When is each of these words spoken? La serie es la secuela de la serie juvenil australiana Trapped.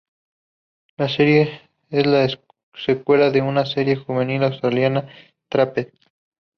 La 0.97 1.07
serie 1.07 1.61
es 1.91 2.07
la 2.07 2.27
secuela 2.73 3.29
de 3.29 3.41
la 3.43 3.67
serie 3.67 3.97
juvenil 3.97 4.43
australiana 4.43 5.07
Trapped. 5.47 5.93